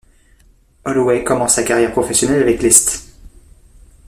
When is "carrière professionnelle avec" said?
1.63-2.63